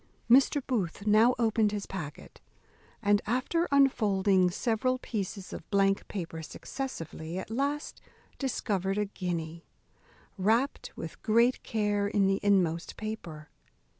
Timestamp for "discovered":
8.39-8.97